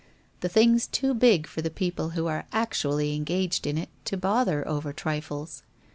[0.39, 4.67] The thing's too big for the people who are actually engaged in it to bother
[4.67, 5.61] over trifles.